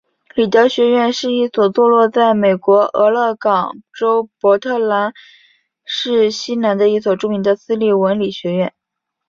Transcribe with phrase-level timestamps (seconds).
[0.33, 5.13] 里德学院是一所坐落在美国俄勒冈州波特兰
[5.85, 8.73] 市西南的一所著名的私立文理学院。